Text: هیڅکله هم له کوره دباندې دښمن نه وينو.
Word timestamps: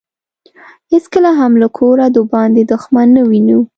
هیڅکله 0.91 1.31
هم 1.39 1.51
له 1.61 1.67
کوره 1.77 2.05
دباندې 2.17 2.63
دښمن 2.71 3.07
نه 3.17 3.23
وينو. 3.29 3.59